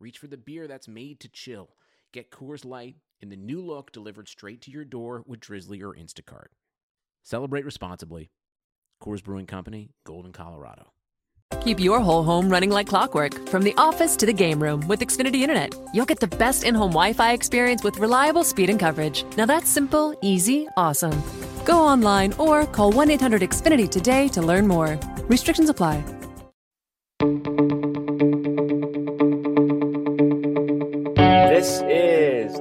[0.00, 1.70] reach for the beer that's made to chill.
[2.12, 5.94] Get Coors Light in the new look delivered straight to your door with Drizzly or
[5.94, 6.48] Instacart.
[7.22, 8.30] Celebrate responsibly.
[9.02, 10.92] Coors Brewing Company, Golden, Colorado.
[11.62, 15.00] Keep your whole home running like clockwork from the office to the game room with
[15.00, 15.74] Xfinity Internet.
[15.92, 19.24] You'll get the best in home Wi Fi experience with reliable speed and coverage.
[19.36, 21.22] Now that's simple, easy, awesome.
[21.64, 24.98] Go online or call 1 800 Xfinity today to learn more.
[25.28, 26.02] Restrictions apply.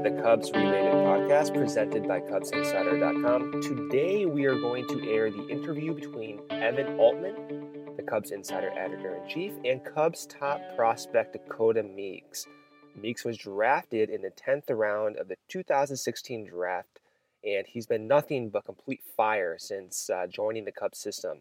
[0.03, 3.61] The Cubs related podcast presented by CubsInsider.com.
[3.61, 9.18] Today we are going to air the interview between Evan Altman, the Cubs Insider editor
[9.18, 12.47] in chief, and Cubs top prospect Dakota Mekkes.
[12.97, 17.01] Mekkes was drafted in the 10th round of the 2016 draft,
[17.44, 21.40] and he's been nothing but complete fire since uh, joining the Cubs system.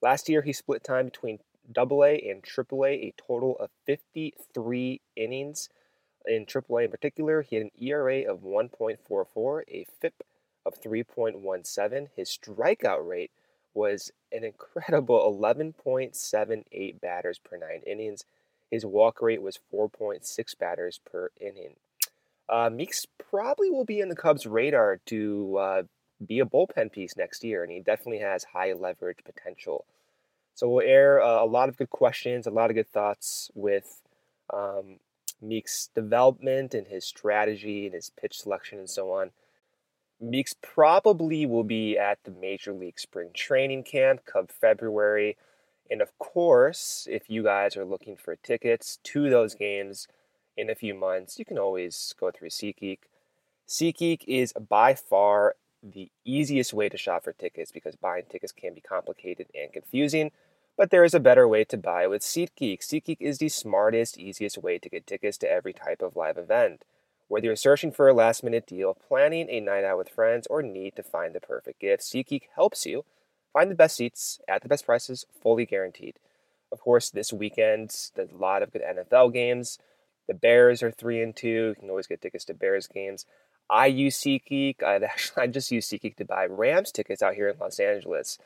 [0.00, 1.40] Last year, he split time between
[1.76, 5.68] AA and AAA, a total of 53 innings.
[6.26, 10.22] In AAA in particular, he had an ERA of 1.44, a FIP
[10.66, 12.08] of 3.17.
[12.14, 13.30] His strikeout rate
[13.74, 18.24] was an incredible 11.78 batters per nine innings.
[18.70, 21.74] His walk rate was 4.6 batters per inning.
[22.48, 25.82] Uh, Mekkes probably will be in the Cubs' radar to uh,
[26.24, 29.84] be a bullpen piece next year, and he definitely has high leverage potential.
[30.54, 34.02] So we'll air uh, a lot of good questions, a lot of good thoughts with
[34.52, 34.98] um,
[35.44, 39.30] Mekkes' development and his strategy and his pitch selection and so on.
[40.22, 45.36] Mekkes probably will be at the Major League Spring Training Camp come February.
[45.90, 50.06] And of course, if you guys are looking for tickets to those games
[50.56, 52.98] in a few months, you can always go through SeatGeek.
[53.66, 58.74] SeatGeek is by far the easiest way to shop for tickets because buying tickets can
[58.74, 60.30] be complicated and confusing.
[60.80, 62.80] But there is a better way to buy with SeatGeek.
[62.80, 66.86] SeatGeek is the smartest, easiest way to get tickets to every type of live event.
[67.28, 70.62] Whether you're searching for a last minute deal, planning a night out with friends, or
[70.62, 73.04] need to find the perfect gift, SeatGeek helps you
[73.52, 76.18] find the best seats at the best prices, fully guaranteed.
[76.72, 79.76] Of course, this weekend, there's a lot of good NFL games.
[80.28, 81.46] The Bears are 3 and 2.
[81.46, 83.26] You can always get tickets to Bears games.
[83.68, 84.82] I use SeatGeek.
[84.82, 88.38] I actually I just use SeatGeek to buy Rams tickets out here in Los Angeles.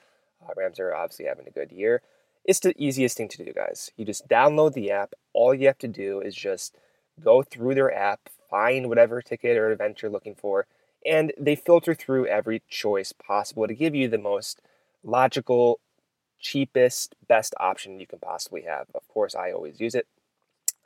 [0.44, 2.02] Uh, Rams are obviously having a good year.
[2.44, 3.90] It's the easiest thing to do, guys.
[3.96, 5.14] You just download the app.
[5.32, 6.76] All you have to do is just
[7.22, 10.66] go through their app, find whatever ticket or event you're looking for,
[11.06, 14.60] and they filter through every choice possible to give you the most
[15.02, 15.80] logical,
[16.38, 18.86] cheapest, best option you can possibly have.
[18.94, 20.06] Of course, I always use it.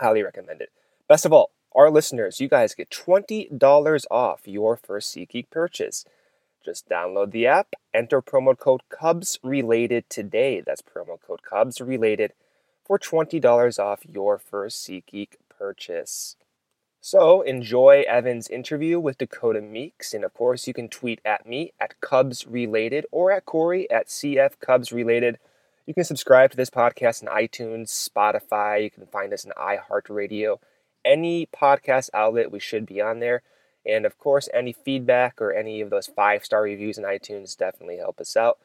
[0.01, 0.71] Highly recommend it.
[1.09, 6.04] Best of all, our listeners, you guys get $20 off your first SeatGeek purchase.
[6.68, 10.60] Just download the app, enter promo code Cubs Related today.
[10.60, 12.34] That's promo code Cubs Related
[12.84, 16.36] for $20 off your first SeatGeek purchase.
[17.00, 21.72] So enjoy Evan's interview with Dakota Mekkes, and of course you can tweet at me
[21.80, 25.38] at Cubs Related or at Corey at CF Cubs Related.
[25.86, 28.82] You can subscribe to this podcast on iTunes, Spotify.
[28.82, 30.59] You can find us on iHeartRadio,
[31.03, 32.53] any podcast outlet.
[32.53, 33.42] We should be on there.
[33.89, 37.97] And of course, any feedback or any of those five star reviews in iTunes definitely
[37.97, 38.59] help us out.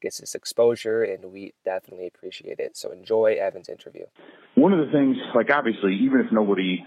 [0.00, 2.76] gets us exposure, and we definitely appreciate it.
[2.76, 4.06] So enjoy Evan's interview.
[4.54, 6.84] One of the things, like obviously, even if nobody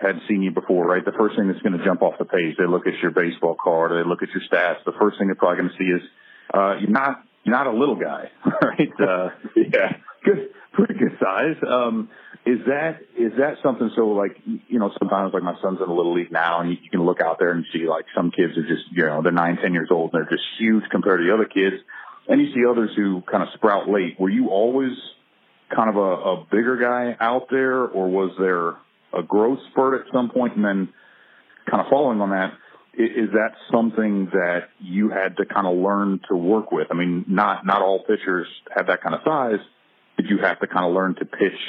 [0.00, 1.04] had seen you before, right?
[1.04, 3.56] The first thing that's going to jump off the page, they look at your baseball
[3.62, 4.84] card, they look at your stats.
[4.84, 6.02] The first thing they're probably going to see is
[6.52, 8.30] uh, you're not you're not a little guy,
[8.62, 8.92] right?
[9.00, 11.56] Uh, yeah, good, pretty good size.
[11.66, 12.10] Um,
[12.48, 13.90] is that is that something?
[13.94, 16.76] So like you know, sometimes like my son's in a little league now, and you,
[16.82, 19.32] you can look out there and see like some kids are just you know they're
[19.32, 21.76] nine, ten years old and they're just huge compared to the other kids,
[22.26, 24.18] and you see others who kind of sprout late.
[24.18, 24.92] Were you always
[25.74, 28.76] kind of a, a bigger guy out there, or was there
[29.12, 30.88] a growth spurt at some point, and then
[31.70, 32.54] kind of following on that,
[32.94, 36.86] is that something that you had to kind of learn to work with?
[36.90, 39.60] I mean, not not all pitchers have that kind of size.
[40.16, 41.60] Did you have to kind of learn to pitch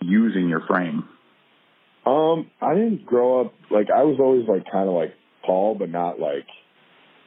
[0.00, 1.08] using your frame?
[2.06, 5.14] Um, I didn't grow up like I was always like kind of like
[5.46, 6.46] tall, but not like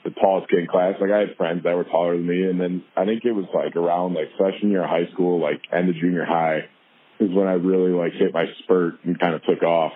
[0.03, 0.95] the tallest kid in class.
[0.99, 3.45] Like I had friends that were taller than me, and then I think it was
[3.53, 6.69] like around like freshman year of high school, like end of junior high,
[7.19, 9.93] is when I really like hit my spurt and kind of took off.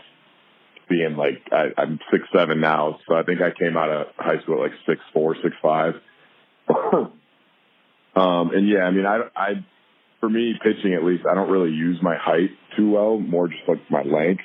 [0.90, 4.40] Being like I, I'm six seven now, so I think I came out of high
[4.42, 5.96] school at like six four, six five.
[6.70, 7.12] um,
[8.16, 9.66] and yeah, I mean, I I
[10.20, 13.62] for me, pitching at least, I don't really use my height too well, more just
[13.68, 14.44] like my length.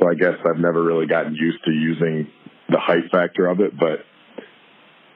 [0.00, 2.28] So I guess I've never really gotten used to using
[2.68, 4.04] the height factor of it, but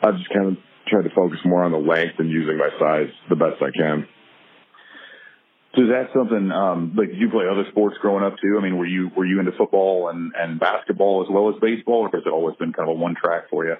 [0.03, 3.11] I've just kind of tried to focus more on the length and using my size
[3.29, 4.07] the best I can.
[5.75, 8.57] So is that something um like did you play other sports growing up too?
[8.59, 12.09] I mean, were you were you into football and and basketball as well as baseball,
[12.09, 13.77] or has it always been kind of a one track for you?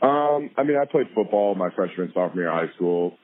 [0.00, 3.18] Um, I mean, I played football my freshman sophomore year of high school.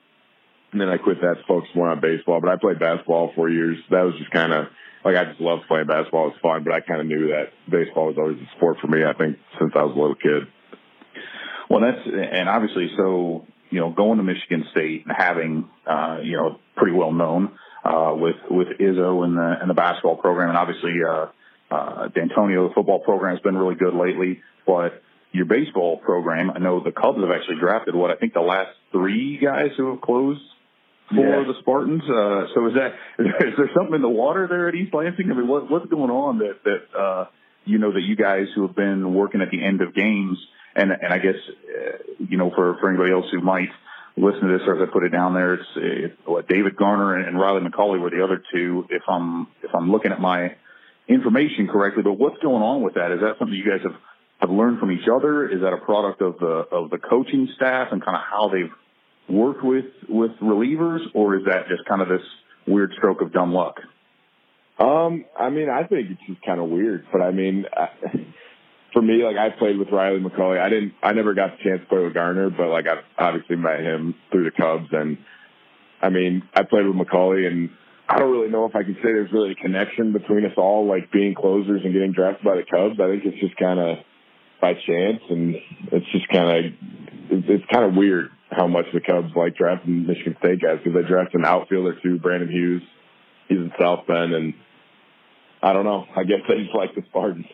[0.75, 2.41] And then I quit that, focused more on baseball.
[2.41, 3.77] But I played basketball for years.
[3.91, 4.65] That was just kind of
[5.05, 6.27] like I just loved playing basketball.
[6.27, 8.87] It was fun, but I kind of knew that baseball was always a sport for
[8.87, 9.05] me.
[9.05, 10.51] I think since I was a little kid.
[11.69, 16.35] Well, that's and obviously so you know going to Michigan State and having uh, you
[16.35, 20.57] know pretty well known uh, with with Izzo and the and the basketball program, and
[20.57, 21.27] obviously uh,
[21.71, 25.01] uh, Dantonio the football program has been really good lately, but
[25.31, 28.71] your baseball program, I know the Cubs have actually drafted what I think the last
[28.91, 30.41] three guys who have closed
[31.09, 31.43] for yeah.
[31.45, 32.03] the Spartans.
[32.03, 35.31] Uh, so is that is there something in the water there at East Lansing?
[35.31, 37.25] I mean, what, what's going on that that uh,
[37.65, 40.37] you know that you guys who have been working at the end of games
[40.75, 43.69] and and I guess uh, you know for for anybody else who might
[44.17, 47.15] listen to this or as I put it down there, it's, it's what David Garner
[47.15, 48.85] and, and Riley McCauley were the other two.
[48.89, 50.55] If I'm if I'm looking at my
[51.07, 53.11] information correctly, but what's going on with that?
[53.11, 53.95] Is that something you guys have
[54.39, 55.47] have learned from each other?
[55.47, 58.71] Is that a product of the of the coaching staff and kind of how they've
[59.29, 62.21] worked with with relievers, or is that just kind of this
[62.67, 63.77] weird stroke of dumb luck?
[64.79, 67.87] Um, I mean, I think it's just kind of weird, but I mean, I,
[68.93, 70.59] for me, like I played with Riley McCauley.
[70.59, 73.55] I didn't, I never got the chance to play with Garner, but like I've obviously
[73.55, 75.17] met him through the Cubs, and
[76.01, 77.69] I mean, I played with McCauley, and
[78.09, 80.85] I don't really know if I can say there's really a connection between us all,
[80.87, 82.99] like being closers and getting drafted by the Cubs.
[82.99, 83.97] I think it's just kind of
[84.61, 85.55] by chance, and
[85.91, 86.73] it's just kind of,
[87.31, 91.07] it's kind of weird how much the Cubs like drafting Michigan State guys because they
[91.07, 92.83] drafted an outfielder too, Brandon Hughes.
[93.47, 94.53] He's in South Bend, and
[95.61, 96.05] I don't know.
[96.15, 97.45] I guess they just like the Spartans.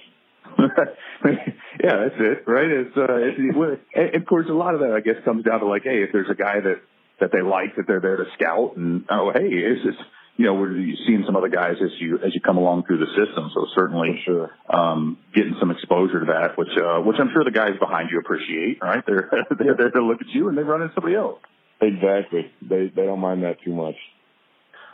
[0.60, 2.68] yeah, that's it, right?
[2.68, 5.66] It's, uh, it's and of course a lot of that I guess comes down to
[5.66, 6.82] like, hey, if there's a guy that
[7.20, 9.96] that they like that they're there to scout, and oh, hey, is this
[10.38, 10.74] you know, we're
[11.06, 13.52] seeing some other guys as you as you come along through the system.
[13.54, 14.52] So certainly, sure.
[14.70, 18.20] um, getting some exposure to that, which uh, which I'm sure the guys behind you
[18.20, 18.80] appreciate.
[18.82, 19.04] Right?
[19.06, 19.30] They're
[19.60, 21.40] they're there to look at you and they run into somebody else.
[21.82, 22.52] Exactly.
[22.62, 23.96] They they don't mind that too much.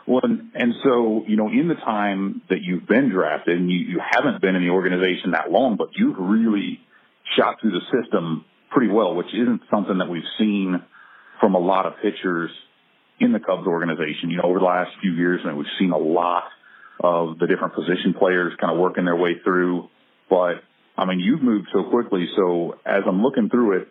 [0.06, 3.78] Well, and, and so you know, in the time that you've been drafted, and you,
[3.78, 6.80] you haven't been in the organization that long, but you've really
[7.36, 10.82] shot through the system pretty well, which isn't something that we've seen
[11.40, 12.50] from a lot of pitchers
[13.20, 14.30] in the Cubs organization.
[14.30, 16.44] You know, over the last few years, and we've seen a lot
[17.00, 19.88] of the different position players kind of working their way through.
[20.28, 20.62] But
[20.96, 22.26] I mean, you've moved so quickly.
[22.36, 23.88] So as I'm looking through it,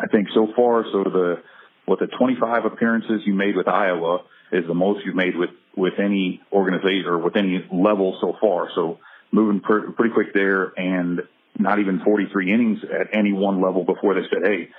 [0.00, 1.42] I think so far, so the
[1.84, 4.20] what the 25 appearances you made with Iowa
[4.52, 8.68] is the most you've made with with any organization or with any level so far.
[8.74, 8.98] So
[9.30, 11.22] moving per, pretty quick there, and
[11.58, 14.70] not even 43 innings at any one level before they said, "Hey,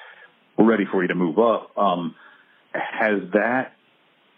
[0.57, 2.15] we're ready for you to move up." Um,
[2.73, 3.73] has that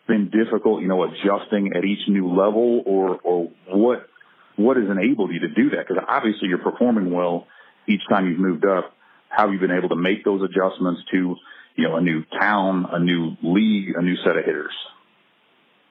[0.07, 4.07] been difficult, you know, adjusting at each new level or, or what,
[4.55, 5.87] what has enabled you to do that?
[5.87, 7.47] Because obviously you're performing well
[7.87, 8.93] each time you've moved up.
[9.29, 11.35] How have you been able to make those adjustments to,
[11.75, 14.73] you know, a new town, a new league, a new set of hitters?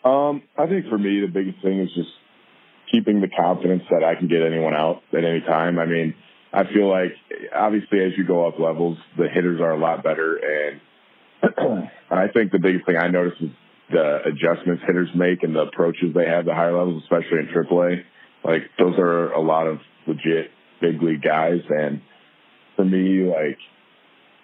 [0.04, 2.10] Um, I think for me, the biggest thing is just
[2.92, 5.78] keeping the confidence that I can get anyone out at any time.
[5.78, 6.14] I mean,
[6.52, 7.12] I feel like
[7.54, 10.80] obviously as you go up levels, the hitters are a lot better and
[12.10, 13.50] I think the biggest thing I noticed is
[13.90, 18.02] the adjustments hitters make and the approaches they have at higher levels, especially in AAA.
[18.44, 22.02] Like those are a lot of legit big league guys, and
[22.76, 23.58] for me, like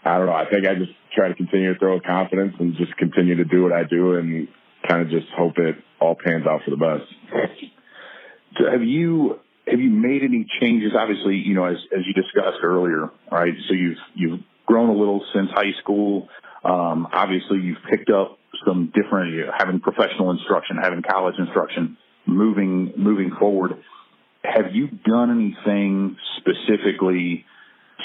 [0.05, 0.33] I don't know.
[0.33, 3.45] I think I just try to continue to throw with confidence and just continue to
[3.45, 4.49] do what I do and
[4.89, 7.05] kind of just hope it all pans out for the best.
[8.71, 10.93] Have you have you made any changes?
[10.99, 13.53] Obviously, you know, as as you discussed earlier, right?
[13.69, 16.29] So you've you've grown a little since high school.
[16.65, 22.93] Um, obviously, you've picked up some different you having professional instruction, having college instruction, moving
[22.97, 23.73] moving forward.
[24.45, 27.45] Have you done anything specifically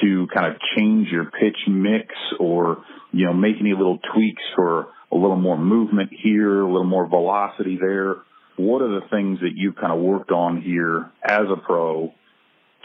[0.02, 4.88] to kind of change your pitch mix, or you know, make any little tweaks for
[5.12, 8.18] a little more movement here, a little more velocity there?
[8.58, 12.14] What are the things that you've kind of worked on here as a pro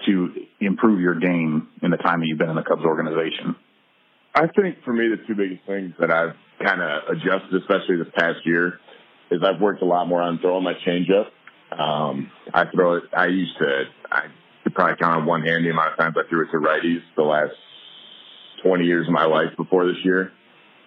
[0.06, 0.28] to
[0.60, 3.54] improve your game in the time that you've been in the Cubs organization?
[4.34, 8.12] I think for me, the two biggest things that I've kind of adjusted, especially this
[8.14, 8.78] past year,
[9.30, 11.26] is I've worked a lot more on throwing my changeup.
[11.76, 13.04] Um, I throw it.
[13.16, 13.84] I used to.
[14.10, 14.26] I
[14.62, 17.00] could probably count on one hand the amount of times I threw it to righties
[17.16, 17.54] the last
[18.62, 20.32] 20 years of my life before this year.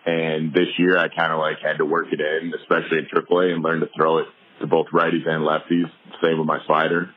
[0.05, 3.53] And this year, I kind of like had to work it in, especially in AAA,
[3.53, 4.27] and learn to throw it
[4.59, 5.89] to both righties and lefties.
[6.21, 7.09] Same with my slider.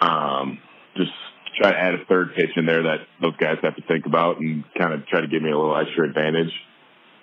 [0.00, 0.60] Um,
[0.96, 1.10] just
[1.56, 4.38] try to add a third pitch in there that those guys have to think about
[4.38, 6.52] and kind of try to give me a little extra advantage.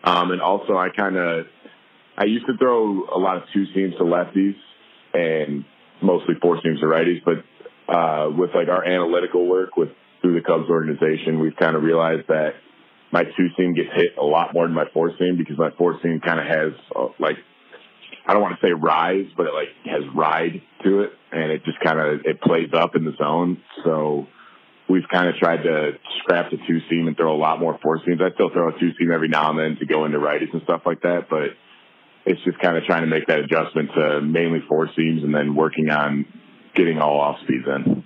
[0.03, 1.45] Um, and also, I kind of
[2.17, 4.55] I used to throw a lot of two seams to lefties
[5.13, 5.65] and
[6.01, 7.43] mostly four seams to righties, but
[7.93, 9.89] uh, with like our analytical work with
[10.21, 12.53] through the Cubs organization, we've kind of realized that
[13.11, 15.99] my two seam gets hit a lot more than my four seam because my four
[16.01, 17.37] seam kind of has uh, like
[18.31, 21.65] I don't want to say rise, but it like has ride to it, and it
[21.65, 23.61] just kind of it plays up in the zone.
[23.83, 24.25] So
[24.87, 27.99] we've kind of tried to scrap the two seam and throw a lot more four
[28.05, 28.21] seams.
[28.21, 30.61] I still throw a two seam every now and then to go into righties and
[30.63, 31.57] stuff like that, but
[32.25, 35.53] it's just kind of trying to make that adjustment to mainly four seams and then
[35.53, 36.25] working on
[36.73, 38.05] getting all off speeds in.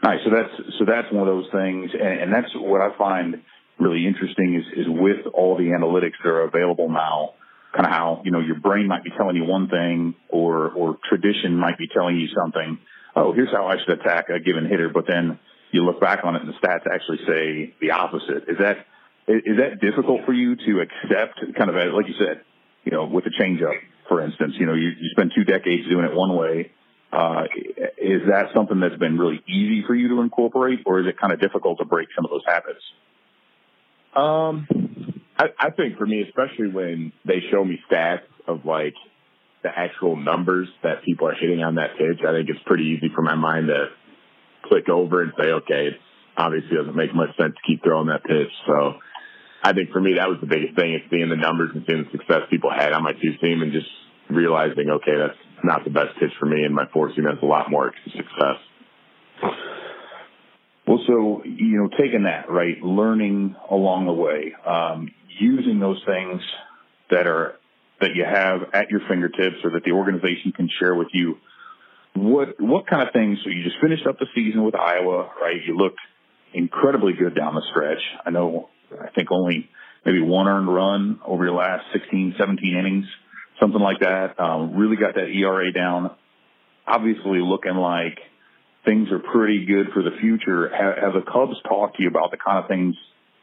[0.00, 0.20] Nice.
[0.24, 3.42] So that's so that's one of those things, and, and that's what I find
[3.80, 7.34] really interesting is is with all the analytics that are available now
[7.72, 10.98] kind of how you know your brain might be telling you one thing or or
[11.08, 12.78] tradition might be telling you something.
[13.14, 15.38] Oh here's how i should attack a given hitter but then
[15.70, 18.48] you look back on it and the stats actually say the opposite.
[18.48, 18.86] Is that
[19.26, 22.42] is that difficult for you to accept kind of like you said
[22.84, 23.74] you know with a changeup
[24.08, 26.72] for instance you know you, you spend two decades doing it one way.
[27.10, 27.44] Uh,
[27.96, 31.32] is that something that's been really easy for you to incorporate or is it kind
[31.32, 32.82] of difficult to break some of those habits?
[34.14, 34.97] Um
[35.38, 38.94] I, I think for me, especially when they show me stats of like
[39.62, 43.08] the actual numbers that people are hitting on that pitch, I think it's pretty easy
[43.14, 43.86] for my mind to
[44.64, 45.94] click over and say, okay, it
[46.36, 48.50] obviously doesn't make much sense to keep throwing that pitch.
[48.66, 48.94] So
[49.62, 52.04] I think for me, that was the biggest thing is seeing the numbers and seeing
[52.04, 53.88] the success people had on my two seam and just
[54.30, 57.46] realizing, okay, that's not the best pitch for me and my four seam has a
[57.46, 58.58] lot more success.
[60.86, 66.42] Well, so, you know, taking that, right, learning along the way, um, using those things
[67.10, 67.54] that are
[68.00, 71.36] that you have at your fingertips or that the organization can share with you.
[72.14, 73.38] What what kind of things?
[73.44, 75.56] So you just finished up the season with Iowa, right?
[75.64, 76.00] You looked
[76.52, 78.02] incredibly good down the stretch.
[78.24, 79.68] I know, I think only
[80.04, 83.06] maybe one earned run over your last 16, 17 innings,
[83.60, 84.40] something like that.
[84.40, 86.10] Um, really got that ERA down.
[86.86, 88.18] Obviously, looking like
[88.84, 90.70] things are pretty good for the future.
[90.70, 92.96] Have, have the Cubs talked to you about the kind of things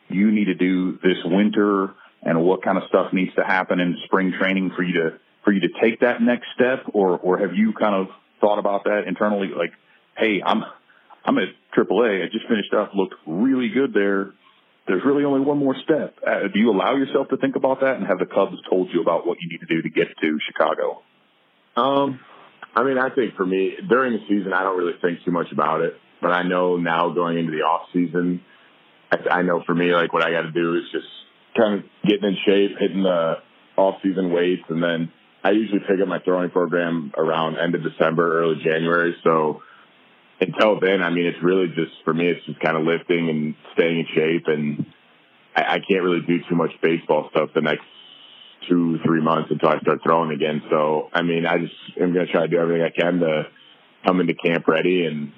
[0.09, 1.93] you need to do this winter
[2.23, 5.53] and what kind of stuff needs to happen in spring training for you to for
[5.53, 6.85] you to take that next step?
[6.93, 8.07] Or or have you kind of
[8.41, 9.49] thought about that internally?
[9.55, 9.71] Like
[10.17, 10.63] hey i'm
[11.25, 14.31] i'm at aaa i just finished up looked really good there.
[14.87, 16.15] There's really only one more step.
[16.25, 19.01] Uh, do you allow yourself to think about that and have the cubs told you
[19.01, 21.01] about what you need to do to get to chicago?
[21.75, 22.19] Um
[22.75, 25.51] i mean i think for me during the season i don't really think too much
[25.51, 25.95] about it.
[26.21, 28.41] But i know now going into the off season
[29.11, 31.07] I, I know for me, like what I got to do is just
[31.57, 33.35] kind of getting in shape, hitting the
[33.77, 35.11] off season weights, and then
[35.43, 39.15] I usually pick up my throwing program around end of December, early January.
[39.23, 39.61] So
[40.41, 43.55] until then, I mean, it's really just for me, it's just kind of lifting and
[43.73, 44.85] staying in shape, and
[45.55, 47.85] I, I can't really do too much baseball stuff the next
[48.67, 50.61] two, three months until I start throwing again.
[50.69, 53.43] So I mean, I just am going to try to do everything I can to
[54.05, 55.31] come into camp ready and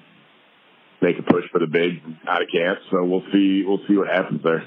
[1.02, 2.80] make a push for the big out of camp.
[2.92, 3.64] So we'll see.
[3.66, 4.66] We'll see what happens there.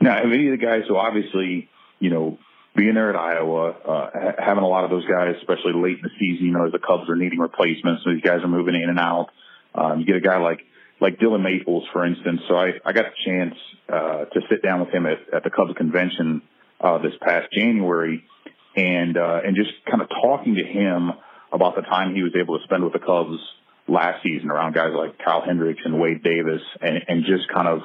[0.00, 0.82] Now, have any of the guys?
[0.88, 1.68] So obviously,
[2.00, 2.38] you know,
[2.74, 6.10] being there at Iowa, uh, having a lot of those guys, especially late in the
[6.18, 8.88] season, you know, as the Cubs are needing replacements, so these guys are moving in
[8.88, 9.28] and out.
[9.74, 10.60] Um, you get a guy like
[11.00, 12.40] like Dillon Maples, for instance.
[12.48, 13.54] So I, I got a chance
[13.88, 16.42] uh, to sit down with him at, at the Cubs convention
[16.80, 18.24] uh, this past January,
[18.76, 21.12] and uh, and just kind of talking to him
[21.52, 23.38] about the time he was able to spend with the Cubs
[23.92, 27.80] last season around guys like Kyle Hendricks and Wade Davis, and, and just kind of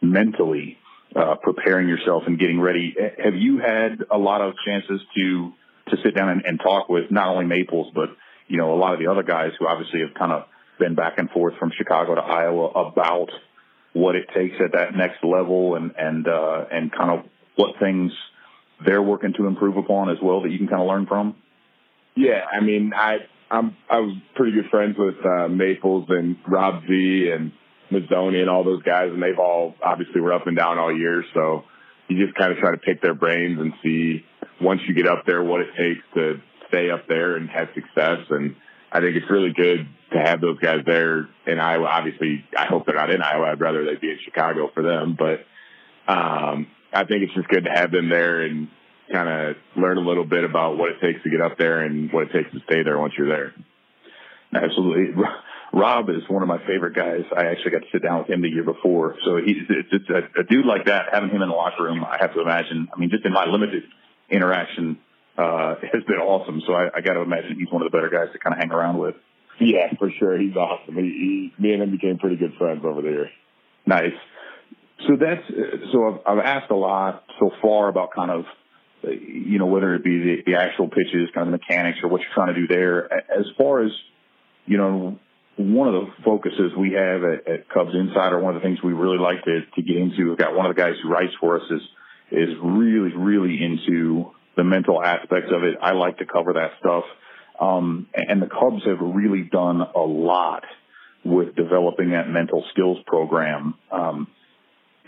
[0.00, 0.78] mentally
[1.14, 2.94] uh, preparing yourself and getting ready.
[3.22, 5.52] Have you had a lot of chances to
[5.88, 8.10] to sit down and, and talk with not only Maples, but
[8.46, 10.44] you know a lot of the other guys who obviously have kind of
[10.78, 13.30] been back and forth from Chicago to Iowa about
[13.92, 17.26] what it takes at that next level and and uh, and kind of
[17.56, 18.12] what things
[18.86, 21.34] they're working to improve upon as well that you can kind of learn from.
[22.14, 23.18] Yeah, I mean, I
[23.50, 27.52] I'm I was pretty good friends with uh, Maples and Rob Z and
[27.90, 31.24] Mazzone and all those guys, and they've all obviously were up and down all year.
[31.34, 31.64] So
[32.08, 34.24] you just kind of try to pick their brains and see
[34.60, 38.20] once you get up there what it takes to stay up there and have success.
[38.30, 38.54] And
[38.92, 41.86] I think it's really good to have those guys there in Iowa.
[41.86, 43.46] Obviously, I hope they're not in Iowa.
[43.46, 45.16] I'd rather they be in Chicago for them.
[45.18, 45.40] But
[46.12, 48.68] um, I think it's just good to have them there and
[49.12, 52.12] kind of learn a little bit about what it takes to get up there and
[52.12, 53.54] what it takes to stay there once you're there.
[54.54, 55.22] Absolutely.
[55.72, 57.22] Rob is one of my favorite guys.
[57.36, 59.16] I actually got to sit down with him the year before.
[59.24, 62.18] So he's it's a, a dude like that, having him in the locker room, I
[62.20, 62.88] have to imagine.
[62.92, 63.84] I mean, just in my limited
[64.28, 64.98] interaction,
[65.38, 66.60] uh, has been awesome.
[66.66, 68.58] So I, I got to imagine he's one of the better guys to kind of
[68.58, 69.14] hang around with.
[69.60, 70.38] Yeah, for sure.
[70.38, 70.96] He's awesome.
[70.96, 73.30] He, he, me and him became pretty good friends over there.
[73.86, 74.16] Nice.
[75.06, 75.42] So that's,
[75.92, 78.44] so I've, I've asked a lot so far about kind of,
[79.02, 82.20] you know, whether it be the, the actual pitches, kind of the mechanics or what
[82.20, 83.12] you're trying to do there.
[83.12, 83.92] As far as,
[84.66, 85.18] you know,
[85.56, 88.92] one of the focuses we have at, at Cubs Insider, one of the things we
[88.92, 91.56] really like to, to get into, we've got one of the guys who writes for
[91.56, 91.82] us is,
[92.30, 95.76] is really, really into the mental aspects of it.
[95.82, 97.04] I like to cover that stuff.
[97.60, 100.64] Um, and the Cubs have really done a lot
[101.24, 103.74] with developing that mental skills program.
[103.92, 104.28] Um,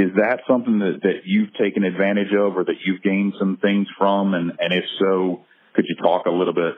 [0.03, 3.87] is that something that, that you've taken advantage of or that you've gained some things
[3.97, 4.35] from?
[4.35, 5.45] And, and if so,
[5.75, 6.75] could you talk a little bit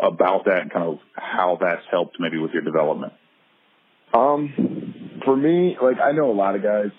[0.00, 3.14] about that and kind of how that's helped maybe with your development?
[4.14, 6.90] Um, for me, like I know a lot of guys.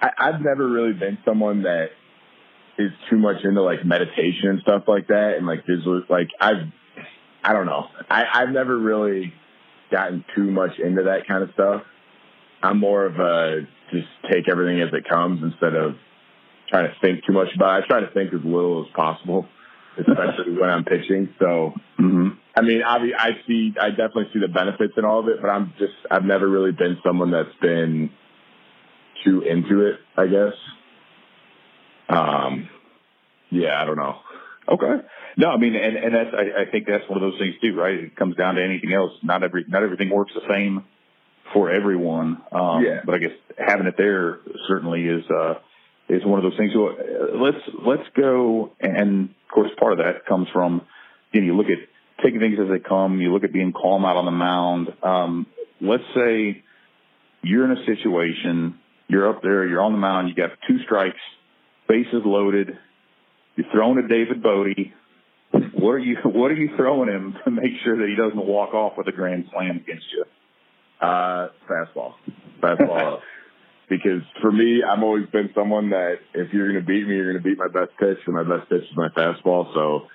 [0.00, 1.86] I, I've never really been someone that
[2.78, 6.02] is too much into like meditation and stuff like that, and like visual.
[6.08, 6.66] Like I've,
[7.44, 7.86] I don't know.
[8.10, 9.32] I, I've never really
[9.90, 11.82] gotten too much into that kind of stuff.
[12.62, 15.96] I'm more of a just take everything as it comes instead of
[16.68, 17.84] trying to think too much about it.
[17.84, 19.48] I try to think as little as possible
[19.98, 21.28] especially when I'm pitching.
[21.38, 22.28] So, mm-hmm.
[22.54, 25.48] I mean, I, I see, I definitely see the benefits in all of it, but
[25.48, 28.10] I'm just, I've never really been someone that's been
[29.24, 30.54] too into it, I guess.
[32.08, 32.68] Um,
[33.50, 34.16] yeah, I don't know.
[34.68, 35.04] Okay.
[35.36, 37.74] No, I mean, and, and that's, I, I think that's one of those things too,
[37.74, 37.94] right?
[37.94, 39.12] It comes down to anything else.
[39.22, 40.84] Not every, not everything works the same
[41.52, 42.42] for everyone.
[42.52, 43.00] Um, yeah.
[43.04, 45.54] but I guess having it there certainly is, uh,
[46.08, 46.72] is one of those things.
[46.72, 50.82] So uh, let's let's go, and of course, part of that comes from
[51.32, 51.78] you know you look at
[52.24, 53.20] taking things as they come.
[53.20, 54.88] You look at being calm out on the mound.
[55.02, 55.46] Um,
[55.80, 56.62] let's say
[57.42, 61.20] you're in a situation, you're up there, you're on the mound, you got two strikes,
[61.88, 62.76] bases loaded,
[63.56, 64.76] you're throwing at David Bote.
[65.74, 68.74] What are you What are you throwing him to make sure that he doesn't walk
[68.74, 70.24] off with a grand slam against you?
[71.00, 72.14] Uh, fastball,
[72.60, 73.20] fastball.
[73.88, 77.32] because for me, I've always been someone that if you're going to beat me, you're
[77.32, 79.72] going to beat my best pitch, and my best pitch is my fastball.
[79.74, 80.08] So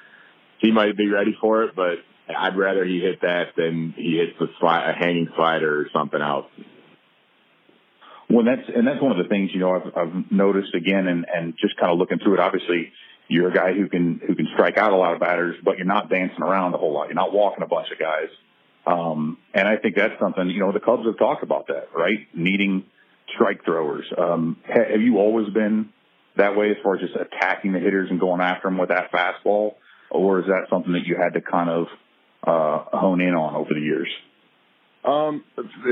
[0.59, 1.99] he might be ready for it, but
[2.35, 6.21] I'd rather he hit that than he hits a, slide, a hanging slider or something
[6.21, 6.45] else.
[8.29, 11.25] Well, that's and that's one of the things you know I've, I've noticed again, and
[11.31, 12.39] and just kind of looking through it.
[12.39, 12.91] Obviously,
[13.27, 15.85] you're a guy who can who can strike out a lot of batters, but you're
[15.85, 17.07] not dancing around a whole lot.
[17.07, 18.29] You're not walking a bunch of guys.
[18.85, 22.27] Um, and I think that's something, you know, the Cubs have talked about that, right?
[22.33, 22.85] Needing
[23.33, 24.05] strike throwers.
[24.17, 25.89] Um, have you always been
[26.35, 29.11] that way as far as just attacking the hitters and going after them with that
[29.11, 29.75] fastball,
[30.09, 31.87] or is that something that you had to kind of
[32.45, 34.09] uh, hone in on over the years?
[35.05, 35.43] Um,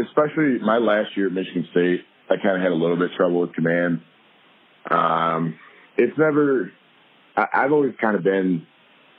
[0.06, 3.18] especially my last year at Michigan State, I kind of had a little bit of
[3.18, 4.02] trouble with command.
[4.90, 5.60] Um,
[5.98, 6.72] it's never.
[7.36, 8.66] I, I've always kind of been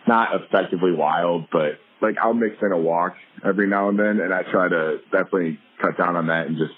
[0.07, 4.35] not effectively wild, but like I'll mix in a walk every now and then, and
[4.35, 6.75] I try to definitely cut down on that and just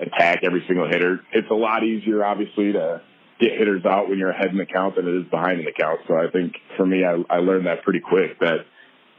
[0.00, 1.20] attack every single hitter.
[1.32, 3.02] It's a lot easier, obviously, to
[3.40, 5.72] get hitters out when you're ahead in the count than it is behind in the
[5.72, 6.00] count.
[6.08, 8.66] So I think for me, I, I learned that pretty quick that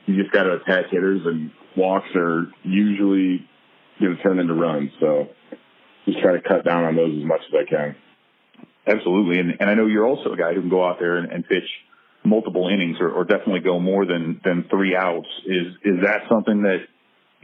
[0.06, 3.48] you just got to attack hitters and walks are usually
[4.00, 4.92] going to turn into runs.
[5.00, 5.30] So
[6.06, 7.96] just try to cut down on those as much as I can.
[8.88, 9.40] Absolutely.
[9.40, 11.48] And, and I know you're also a guy who can go out there and, and
[11.48, 11.70] pitch
[12.24, 15.28] multiple innings or, or definitely go more than, than three outs.
[15.46, 16.80] Is, is that something that,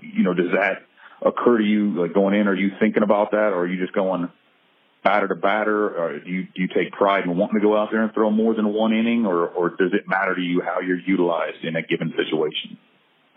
[0.02, 0.84] you know, does that
[1.22, 2.48] occur to you like going in?
[2.48, 4.30] Are you thinking about that, or are you just going
[5.04, 5.90] batter to batter?
[5.90, 8.30] Or do you do you take pride in wanting to go out there and throw
[8.30, 11.76] more than one inning, or or does it matter to you how you're utilized in
[11.76, 12.78] a given situation?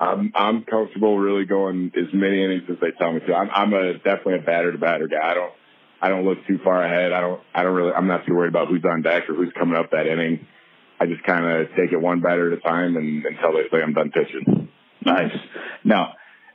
[0.01, 3.35] I'm I'm comfortable really going as many innings as they tell me to.
[3.35, 5.31] I'm I'm a definitely a batter to batter guy.
[5.31, 5.53] I don't
[6.01, 7.13] I don't look too far ahead.
[7.13, 9.53] I don't I don't really I'm not too worried about who's on deck or who's
[9.59, 10.47] coming up that inning.
[11.01, 13.83] I just kind of take it one batter at a time and until they say
[13.83, 14.69] I'm done pitching.
[15.05, 15.37] Nice.
[15.85, 16.15] Now,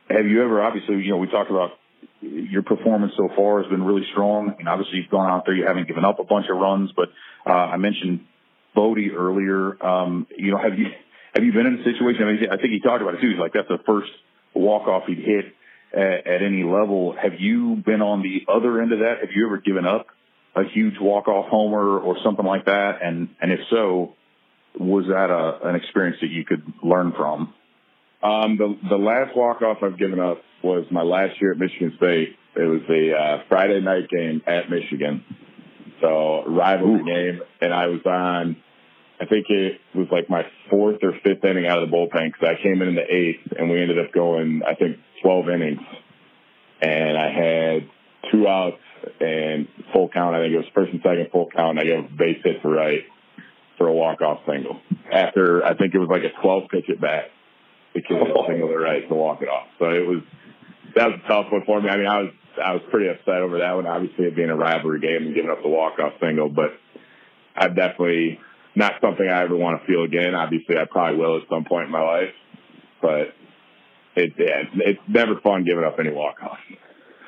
[0.10, 1.72] have you ever obviously you know we talked about
[2.22, 4.56] your performance so far has been really strong.
[4.58, 7.10] Mean, obviously you've gone out there, you haven't given up a bunch of runs, but
[7.46, 8.22] uh, I mentioned
[8.76, 9.84] Bote earlier.
[9.86, 10.88] Um, you know, have you
[11.34, 12.24] have you been in a situation?
[12.24, 13.30] I mean, I think he talked about it too.
[13.30, 14.12] He's like, that's the first
[14.54, 15.46] walk off he'd hit
[15.94, 17.16] at, at any level.
[17.22, 19.20] Have you been on the other end of that?
[19.22, 20.08] Have you ever given up
[20.56, 23.00] a huge walk off homer or something like that?
[23.04, 24.16] And and if so,
[24.80, 27.54] was that a, an experience that you could learn from?
[28.22, 31.94] Um, the the last walk off I've given up was my last year at Michigan
[31.98, 32.36] State.
[32.56, 35.26] It was a uh, Friday night game at Michigan,
[36.02, 37.06] so rivalry Ooh.
[37.06, 38.58] game, and I was on
[39.24, 42.56] I think it was like my fourth or fifth inning out of the bullpen because
[42.58, 45.82] I came in in the eighth and we ended up going, I think, 12 innings.
[46.82, 47.90] And I had
[48.32, 48.82] two outs
[49.22, 50.36] and full count.
[50.36, 51.80] I think it was first and second full count.
[51.80, 53.04] And I gave a base hit for right
[53.78, 54.80] for a walk-off single.
[55.12, 57.26] After, I think it was like a 12 pitch at bat
[57.94, 58.48] because oh.
[58.48, 59.68] single to right to walk it off.
[59.80, 60.24] So it was,
[60.96, 61.90] that was a tough one for me.
[61.90, 62.34] I mean, I was,
[62.64, 65.50] I was pretty upset over that one, obviously it being a rivalry game and giving
[65.50, 66.72] up the walk-off single, but
[67.56, 68.40] I've definitely,
[68.76, 70.34] not something I ever want to feel again.
[70.34, 72.34] Obviously, I probably will at some point in my life,
[73.02, 73.34] but
[74.16, 76.62] it, yeah, it's never fun giving up any walk offs.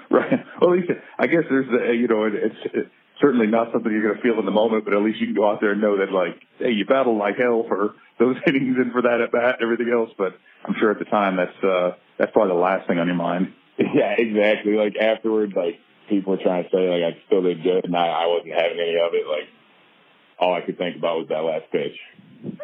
[0.10, 0.46] Right.
[0.62, 2.90] Well, at least I guess there's the you know it's, it's
[3.22, 5.36] certainly not something you're going to feel in the moment, but at least you can
[5.36, 8.78] go out there and know that like hey, you battled like hell for those innings
[8.78, 10.10] and for that at bat and everything else.
[10.18, 13.16] But I'm sure at the time that's uh that's probably the last thing on your
[13.16, 13.54] mind.
[13.78, 14.76] Yeah, exactly.
[14.76, 18.08] Like afterwards, like people were trying to say like I still did good and I,
[18.08, 19.28] I wasn't having any of it.
[19.28, 19.50] Like
[20.40, 21.98] all I could think about was that last pitch.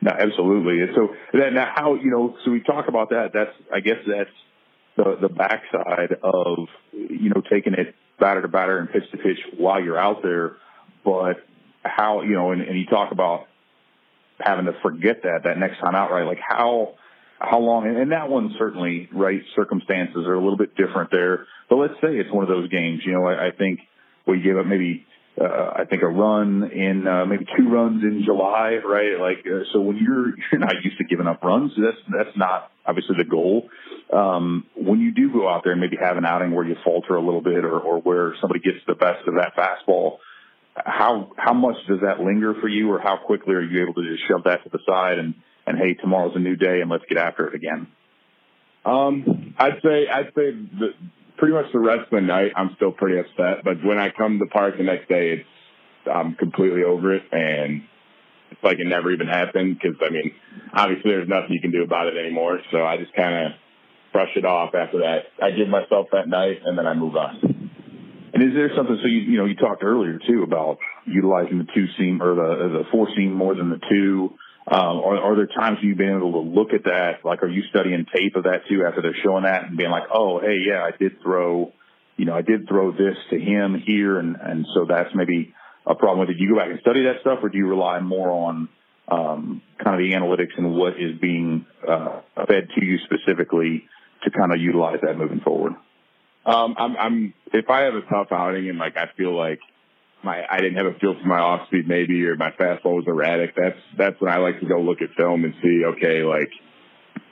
[0.00, 0.80] no, absolutely.
[0.80, 3.32] And so then now how, you know, so we talk about that.
[3.34, 4.30] That's, I guess that's
[4.96, 9.38] the, the backside of, you know, taking it batter to batter and pitch to pitch
[9.56, 10.56] while you're out there.
[11.04, 11.44] But
[11.82, 13.46] how, you know, and, and you talk about
[14.40, 16.26] having to forget that, that next time out, right?
[16.26, 16.94] Like how,
[17.38, 21.46] how long, and, and that one certainly, right, circumstances are a little bit different there.
[21.68, 23.80] But let's say it's one of those games, you know, I, I think
[24.26, 25.06] we give up maybe
[25.40, 29.20] uh, I think a run in uh, maybe two runs in July, right?
[29.20, 32.70] Like uh, so when you're you're not used to giving up runs, that's that's not
[32.86, 33.68] obviously the goal.
[34.12, 37.14] Um, when you do go out there and maybe have an outing where you falter
[37.14, 40.18] a little bit or, or where somebody gets the best of that fastball,
[40.74, 44.02] how how much does that linger for you, or how quickly are you able to
[44.02, 45.34] just shove that to the side and
[45.66, 47.86] and hey, tomorrow's a new day and let's get after it again?
[48.84, 50.94] Um, I'd say I'd say the
[51.38, 53.64] pretty much the rest of the night, I'm still pretty upset.
[53.64, 55.48] But when I come to the park the next day, it's
[56.12, 57.82] I'm completely over it, and
[58.50, 59.78] it's like it never even happened.
[59.80, 60.32] Because I mean,
[60.72, 62.60] obviously, there's nothing you can do about it anymore.
[62.70, 63.52] So I just kind of
[64.12, 65.30] brush it off after that.
[65.42, 67.70] I give myself that night, and then I move on.
[68.34, 68.98] And is there something?
[69.02, 72.78] So you you know you talked earlier too about utilizing the two seam or the
[72.78, 74.34] the four seam more than the two.
[74.70, 77.24] Um, are, are there times you've been able to look at that?
[77.24, 80.04] Like, are you studying tape of that too after they're showing that and being like,
[80.12, 81.72] oh, hey, yeah, I did throw,
[82.18, 85.54] you know, I did throw this to him here, and and so that's maybe
[85.86, 86.38] a problem with it.
[86.38, 88.68] Do you go back and study that stuff, or do you rely more on
[89.08, 93.84] um, kind of the analytics and what is being uh, fed to you specifically
[94.24, 95.72] to kind of utilize that moving forward?
[96.44, 99.60] Um, I'm, I'm if I have a tough outing and like I feel like
[100.22, 103.04] my I didn't have a feel for my off speed maybe or my fastball was
[103.06, 103.54] erratic.
[103.56, 106.50] That's that's when I like to go look at film and see okay like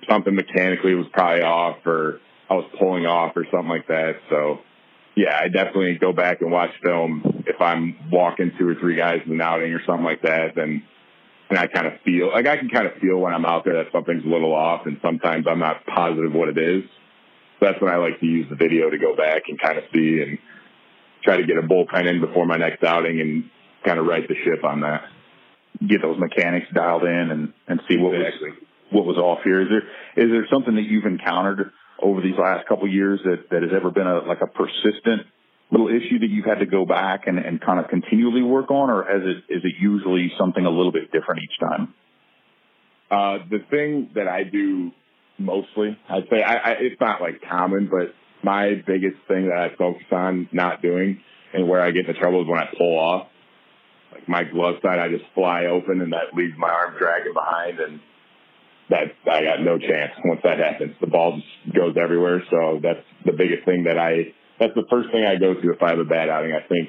[0.09, 4.17] something mechanically was probably off or I was pulling off or something like that.
[4.31, 4.61] So
[5.17, 9.21] yeah, I definitely go back and watch film if I'm walking two or three guys
[9.25, 10.55] in an outing or something like that.
[10.55, 10.83] Then
[11.49, 13.83] and I kind of feel like I can kind of feel when I'm out there
[13.83, 16.83] that something's a little off, and sometimes I'm not positive what it is.
[17.59, 19.85] So that's when I like to use the video to go back and kind of
[19.95, 20.39] see and
[21.27, 23.51] try to get a bullpen in before my next outing and
[23.85, 25.03] kind of right the ship on that.
[25.87, 28.51] Get those mechanics dialed in and, and see what exactly.
[28.51, 28.59] was
[28.91, 29.61] what was off here.
[29.61, 33.51] Is there is there something that you've encountered over these last couple of years that,
[33.51, 35.27] that has ever been a like a persistent
[35.71, 38.89] little issue that you've had to go back and, and kind of continually work on,
[38.89, 41.95] or has it is it usually something a little bit different each time?
[43.11, 44.93] Uh, the thing that I do
[45.39, 49.77] mostly, I'd say I, I, it's not like common, but my biggest thing that I
[49.77, 51.21] focus on not doing
[51.53, 53.29] and where I get into trouble is when I pull off.
[54.13, 57.81] Like my glove side, I just fly open and that leaves my arm dragging behind.
[57.81, 58.01] And
[58.91, 60.95] that I got no chance once that happens.
[61.01, 62.43] The ball just goes everywhere.
[62.51, 65.83] So that's the biggest thing that I, that's the first thing I go to if
[65.83, 66.53] I have a bad outing.
[66.53, 66.89] I think,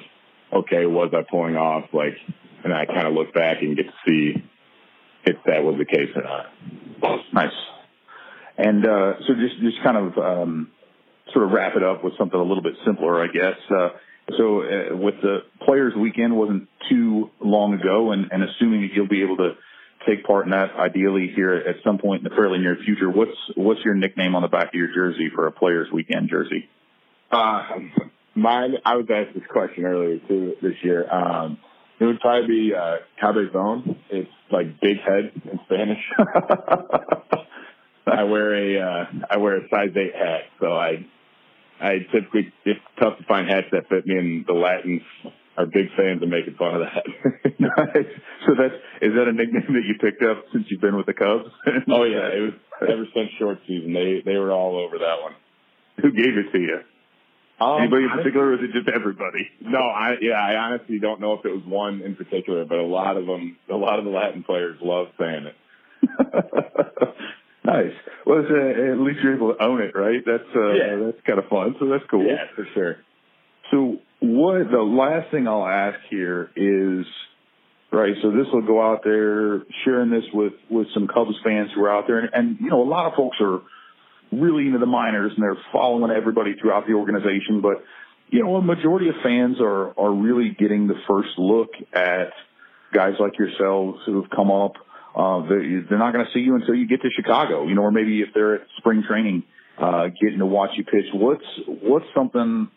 [0.54, 1.86] okay, was I pulling off?
[1.94, 2.16] Like,
[2.64, 4.44] and I kind of look back and get to see
[5.26, 6.46] if that was the case or not.
[7.34, 7.52] Nice.
[8.58, 10.72] And uh, so just just kind of um,
[11.34, 13.58] sort of wrap it up with something a little bit simpler, I guess.
[13.70, 13.90] Uh,
[14.38, 19.08] so uh, with the Players Weekend wasn't too long ago, and, and assuming that you'll
[19.08, 19.52] be able to
[20.08, 23.38] take part in that ideally here at some point in the fairly near future, what's
[23.56, 26.70] what's your nickname on the back of your jersey for a Players Weekend jersey?
[27.32, 27.64] Uh,
[28.36, 28.76] mine.
[28.86, 31.10] I was asked this question earlier too this year.
[31.12, 31.58] Um,
[32.00, 33.98] it would probably be uh, Cabezon.
[34.10, 36.04] It's like big head in Spanish.
[38.08, 41.06] I wear a uh, I wear a size eight hat, so I
[41.80, 45.02] I typically it's tough to find hats that fit me, and the Latins
[45.58, 47.60] are big fans of making fun of that.
[47.60, 48.14] nice.
[48.46, 51.14] So that's is that a nickname that you picked up since you've been with the
[51.14, 51.50] Cubs?
[51.90, 53.94] oh yeah, it was ever since short season.
[53.94, 55.34] They they were all over that one.
[56.02, 56.80] Who gave it to you?
[57.60, 59.50] Um, Anybody in particular, or was it just everybody?
[59.62, 62.86] No, I yeah, I honestly don't know if it was one in particular, but a
[62.86, 65.56] lot of them, a lot of the Latin players love saying it.
[67.68, 67.92] Nice.
[68.26, 70.24] Well, uh, at least you're able to own it, right?
[70.26, 71.06] That's uh, yeah.
[71.06, 71.76] that's kind of fun.
[71.80, 72.26] So that's cool.
[72.26, 72.96] Yeah, for sure.
[73.72, 77.06] So what the last thing I'll ask here is,
[77.92, 78.14] right?
[78.22, 81.94] So this will go out there sharing this with with some Cubs fans who are
[81.94, 83.60] out there, and, and you know a lot of folks are
[84.32, 87.84] really into the minors and they're following everybody throughout the organization, but
[88.30, 92.32] you know a majority of fans are are really getting the first look at
[92.94, 94.74] guys like yourselves who have come up
[95.18, 97.92] uh, they're not going to see you until you get to Chicago, you know, or
[97.92, 99.44] maybe if they're at spring training,
[99.80, 101.06] uh, getting to watch you pitch.
[101.12, 102.70] What's, what's something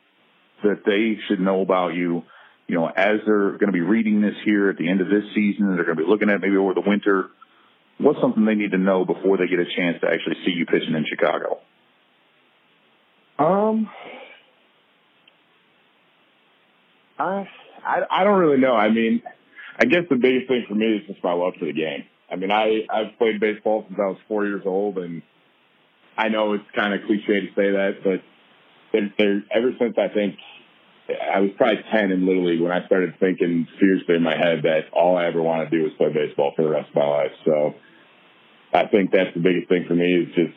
[0.64, 2.22] that they should know about you,
[2.66, 5.24] you know, as they're going to be reading this here at the end of this
[5.35, 7.29] season, they're going to be looking at maybe over the winter.
[7.98, 10.64] What's something they need to know before they get a chance to actually see you
[10.64, 11.61] pitching in Chicago?
[13.38, 13.90] Um,
[17.18, 17.46] I,
[17.85, 18.74] I, I don't really know.
[18.74, 19.22] I mean,
[19.79, 22.05] I guess the biggest thing for me is just my love for the game.
[22.30, 25.22] I mean, I I've played baseball since I was four years old, and
[26.16, 28.20] I know it's kind of cliche to say that, but
[28.92, 30.36] there, there, ever since I think
[31.08, 34.62] I was probably ten in Little League when I started thinking seriously in my head
[34.62, 37.06] that all I ever want to do is play baseball for the rest of my
[37.06, 37.32] life.
[37.44, 37.74] So
[38.72, 40.54] I think that's the biggest thing for me is just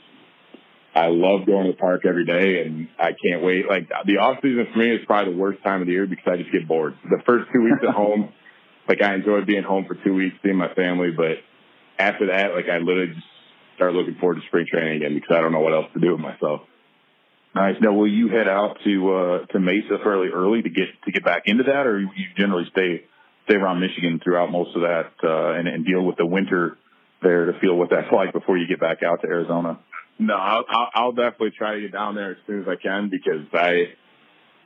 [0.95, 3.67] I love going to the park every day, and I can't wait.
[3.67, 6.27] Like the off season for me is probably the worst time of the year because
[6.27, 6.93] I just get bored.
[7.09, 8.29] The first two weeks at home,
[8.87, 11.41] like I enjoy being home for two weeks, seeing my family, but
[11.99, 13.27] after that, like I literally just
[13.75, 16.11] start looking forward to spring training again because I don't know what else to do
[16.11, 16.61] with myself.
[17.55, 17.75] Nice.
[17.81, 21.23] Now, will you head out to uh, to Mesa fairly early to get to get
[21.23, 23.03] back into that, or you generally stay
[23.45, 26.77] stay around Michigan throughout most of that uh, and, and deal with the winter
[27.21, 29.79] there to feel what that's like before you get back out to Arizona?
[30.19, 33.47] No, I'll, I'll, definitely try to get down there as soon as I can because
[33.53, 33.93] I,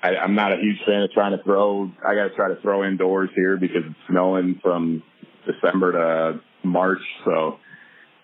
[0.04, 1.92] I I'm not a huge fan of trying to throw.
[2.06, 5.04] I got to try to throw indoors here because it's snowing from
[5.46, 7.02] December to March.
[7.26, 7.58] So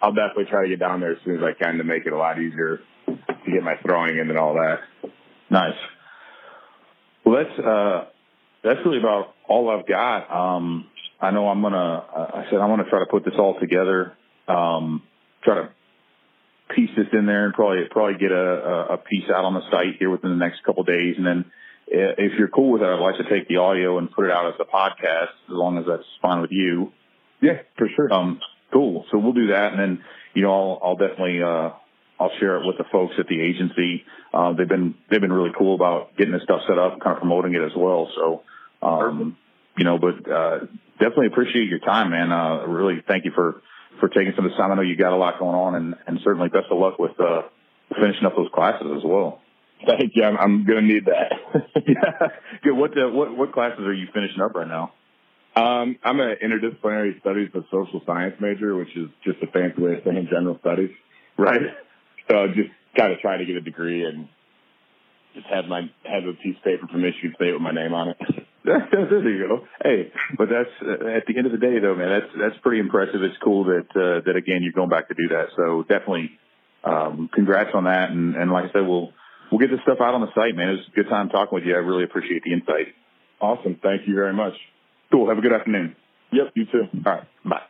[0.02, 2.14] I'll definitely try to get down there as soon as I can to make it
[2.14, 4.80] a lot easier to get my throwing in and all that.
[5.50, 5.78] Nice.
[7.26, 8.06] Well, that's uh,
[8.64, 10.30] that's really about all I've got.
[10.30, 10.88] Um,
[11.22, 11.78] I know I'm gonna.
[11.78, 14.14] I said I'm gonna try to put this all together.
[14.48, 15.04] Um,
[15.44, 15.70] try to
[16.76, 19.98] piece this in there and probably probably get a, a piece out on the site
[20.00, 21.46] here within the next couple days, and then
[21.88, 24.48] if you're cool with it, I'd like to take the audio and put it out
[24.48, 26.92] as a podcast, as long as that's fine with you.
[27.44, 28.12] Yeah, for sure.
[28.12, 28.40] Um,
[28.72, 29.06] cool.
[29.12, 30.04] So we'll do that, and then
[30.34, 31.72] you know I'll, I'll definitely uh,
[32.20, 34.04] I'll share it with the folks at the agency.
[34.34, 37.20] Uh, they've been they've been really cool about getting this stuff set up, kind of
[37.20, 38.10] promoting it as well.
[38.16, 38.44] So
[38.82, 39.38] um,
[39.78, 40.60] you know, but uh,
[41.00, 42.32] definitely appreciate your time, man.
[42.32, 43.62] Uh, really thank you for
[44.00, 44.72] for taking some of the time.
[44.72, 47.20] I know you got a lot going on, and and certainly best of luck with
[47.20, 47.44] uh,
[48.00, 49.42] finishing up those classes as well.
[49.86, 50.24] Thank you.
[50.24, 51.34] I'm, I'm going to need that.
[51.88, 52.28] yeah.
[52.64, 52.72] Good.
[52.74, 54.94] What, uh, what what classes are you finishing up right now?
[55.56, 59.94] Um, I'm an interdisciplinary studies of social science major, which is just a fancy way
[59.96, 60.90] of saying general studies.
[61.38, 61.62] Right.
[62.30, 64.28] So just kind of trying to get a degree and
[65.36, 68.10] just have my have a piece of paper from Michigan State with my name on
[68.10, 68.18] it.
[68.64, 69.68] there you go.
[69.84, 72.10] Hey, but that's uh, at the end of the day, though, man.
[72.10, 73.22] That's that's pretty impressive.
[73.22, 75.48] It's cool that uh, that again you're going back to do that.
[75.58, 76.32] So definitely,
[76.84, 78.12] um, congrats on that.
[78.12, 79.12] And, and like I said, we'll
[79.52, 80.70] we'll get this stuff out on the site, man.
[80.70, 81.76] It was a good time talking with you.
[81.76, 82.96] I really appreciate the insight.
[83.42, 83.78] Awesome.
[83.84, 84.54] Thank you very much.
[85.14, 85.30] Cool.
[85.30, 85.96] Have a good afternoon.
[86.32, 86.86] Yep, you too.
[87.06, 87.24] All right.
[87.46, 87.50] Bye.
[87.52, 87.62] Bye.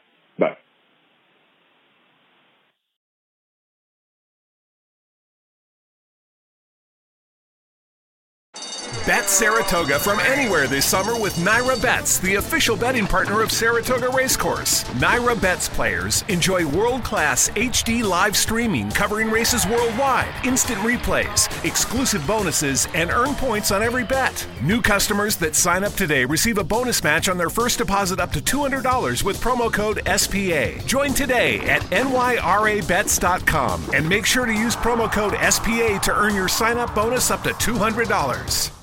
[9.06, 14.08] Bet Saratoga from anywhere this summer with NYRA Bets, the official betting partner of Saratoga
[14.08, 14.86] Racecourse.
[14.94, 22.26] NYRA Bets players enjoy world class HD live streaming covering races worldwide, instant replays, exclusive
[22.26, 24.48] bonuses, and earn points on every bet.
[24.62, 28.32] New customers that sign up today receive a bonus match on their first deposit up
[28.32, 30.80] to $200 with promo code SPA.
[30.88, 36.48] Join today at nyrabets.com and make sure to use promo code SPA to earn your
[36.48, 38.83] sign up bonus up to $200.